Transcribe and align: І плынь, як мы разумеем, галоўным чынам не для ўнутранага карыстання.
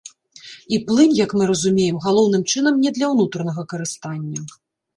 І 0.77 0.79
плынь, 0.87 1.13
як 1.17 1.35
мы 1.41 1.49
разумеем, 1.51 2.01
галоўным 2.07 2.47
чынам 2.55 2.81
не 2.89 2.95
для 2.99 3.13
ўнутранага 3.15 3.69
карыстання. 3.77 4.39